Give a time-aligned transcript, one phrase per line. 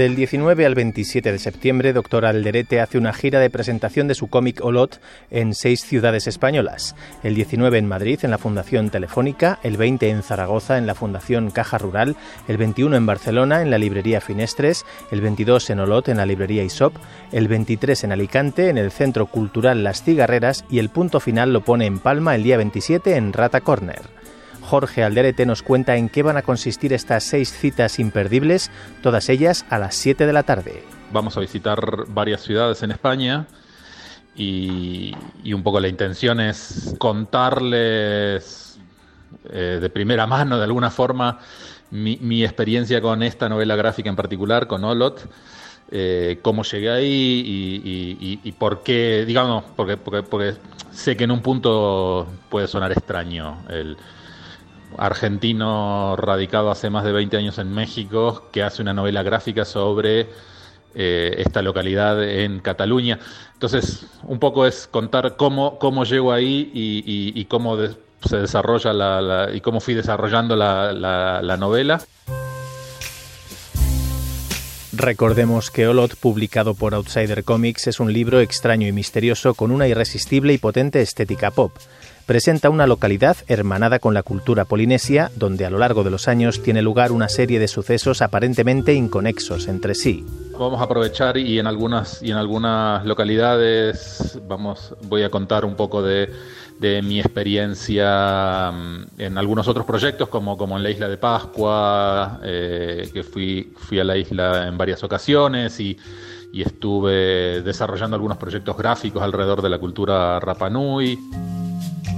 [0.00, 4.28] Del 19 al 27 de septiembre, Doctor Alderete hace una gira de presentación de su
[4.28, 4.98] cómic Olot
[5.30, 6.96] en seis ciudades españolas.
[7.22, 11.50] El 19 en Madrid, en la Fundación Telefónica, el 20 en Zaragoza, en la Fundación
[11.50, 12.16] Caja Rural,
[12.48, 16.64] el 21 en Barcelona, en la librería Finestres, el 22 en Olot, en la librería
[16.64, 16.94] Isop,
[17.30, 21.60] el 23 en Alicante, en el Centro Cultural Las Cigarreras y el punto final lo
[21.60, 24.19] pone en Palma el día 27 en Rata Corner.
[24.70, 28.70] Jorge Alderete nos cuenta en qué van a consistir estas seis citas imperdibles,
[29.02, 30.84] todas ellas a las 7 de la tarde.
[31.12, 33.48] Vamos a visitar varias ciudades en España
[34.36, 35.12] y,
[35.52, 38.78] un poco la intención es contarles
[39.50, 41.40] eh, de primera mano, de alguna forma,
[41.90, 45.28] mi, experiencia con esta novela gráfica en particular, con Olot.
[45.90, 50.54] Eh, cómo llegué ahí y, y, y, por qué, digamos, porque, porque, porque
[50.92, 53.96] sé que en un punto puede sonar extraño el,
[54.98, 60.28] argentino radicado hace más de 20 años en México, que hace una novela gráfica sobre
[60.94, 63.18] eh, esta localidad en Cataluña.
[63.54, 67.76] Entonces, un poco es contar cómo, cómo llego ahí y, cómo
[68.24, 72.00] se desarrolla la, y cómo fui desarrollando la, la novela.
[74.92, 79.86] Recordemos que Olot, publicado por Outsider Comics, es un libro extraño y misterioso con una
[79.86, 81.72] irresistible y potente estética pop
[82.30, 86.62] presenta una localidad hermanada con la cultura polinesia, donde a lo largo de los años
[86.62, 90.24] tiene lugar una serie de sucesos aparentemente inconexos entre sí.
[90.56, 95.74] Vamos a aprovechar y en algunas y en algunas localidades vamos voy a contar un
[95.74, 96.30] poco de,
[96.78, 98.72] de mi experiencia
[99.18, 103.98] en algunos otros proyectos como, como en la isla de Pascua, eh, que fui, fui
[103.98, 105.98] a la isla en varias ocasiones y,
[106.52, 111.18] y estuve desarrollando algunos proyectos gráficos alrededor de la cultura Rapanui.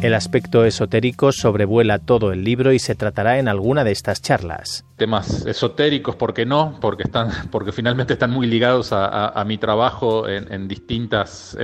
[0.02, 4.84] El aspecto esotérico sobrevuela todo el libro y se tratará en alguna de estas charlas.
[4.96, 6.76] Temas esotéricos, ¿por qué no?
[6.80, 11.56] Porque, están, porque finalmente están muy ligados a, mi trabajo en, distintas...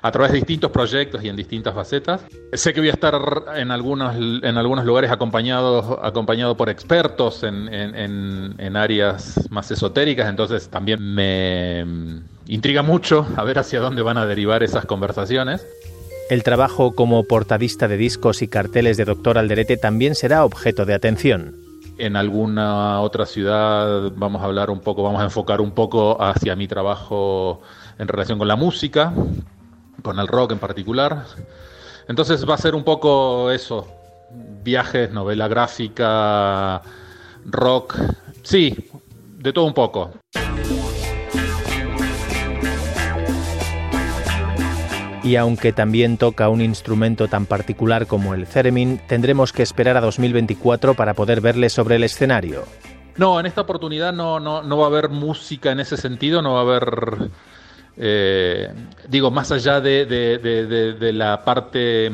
[0.00, 2.26] A través de distintos proyectos y en distintas facetas.
[2.52, 3.14] Sé que voy a estar
[3.56, 11.14] en algunos, en algunos lugares acompañado, acompañado por expertos en, áreas más esotéricas, entonces también
[11.14, 11.84] me
[12.46, 15.66] intriga mucho a ver hacia dónde van a derivar esas conversaciones.
[16.30, 20.94] El trabajo como portadista de discos y carteles de Doctor Alderete también será objeto de
[20.94, 21.54] atención.
[21.98, 26.56] En alguna otra ciudad vamos a hablar un poco, vamos a enfocar un poco hacia
[26.56, 27.60] mi trabajo
[27.98, 29.12] en relación con la música,
[30.02, 31.26] con el rock en particular.
[32.08, 33.86] Entonces va a ser un poco eso,
[34.64, 36.80] viajes, novela gráfica,
[37.44, 37.96] rock,
[38.42, 38.90] sí,
[39.38, 40.10] de todo un poco.
[45.24, 50.02] Y aunque también toca un instrumento tan particular como el theremin, tendremos que esperar a
[50.02, 52.64] 2024 para poder verle sobre el escenario.
[53.16, 56.52] No, en esta oportunidad no, no, no va a haber música en ese sentido, no
[56.52, 57.30] va a haber,
[57.96, 58.72] eh,
[59.08, 62.12] digo, más allá de, de, de, de, la parte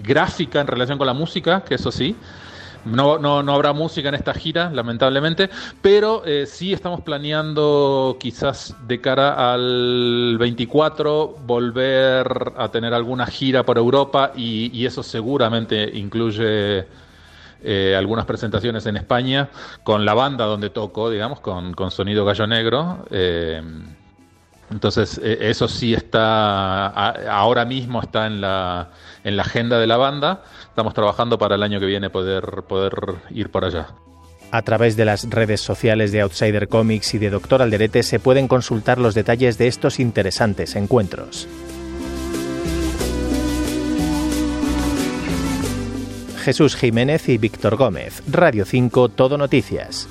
[0.00, 2.14] gráfica en relación con la música, que eso sí,
[2.84, 5.50] no, no, no, habrá música en esta gira, lamentablemente,
[5.82, 13.64] pero eh, sí estamos planeando quizás de cara al 24 volver a tener alguna gira
[13.64, 16.86] por Europa y, y eso seguramente incluye
[17.60, 19.48] eh, algunas presentaciones en España
[19.82, 23.04] con la banda donde toco, digamos, con, con Sonido Gallo Negro.
[23.10, 23.60] Eh,
[24.70, 28.90] entonces, eso sí está, ahora mismo está en la,
[29.24, 30.42] en la agenda de la banda.
[30.62, 32.92] Estamos trabajando para el año que viene poder, poder
[33.30, 33.88] ir por allá.
[34.50, 38.48] A través de las redes sociales de Outsider Comics y de Doctor Alderete se pueden
[38.48, 41.46] consultar los detalles de estos interesantes encuentros.
[46.38, 50.08] Jesús Jiménez y Víctor Gómez, Radio 5 Todo Noticias.